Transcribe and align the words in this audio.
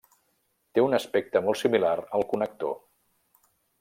Té 0.77 0.83
un 0.85 0.97
aspecte 0.99 1.43
molt 1.49 1.61
similar 1.61 1.93
al 2.21 2.25
connector. 2.33 2.77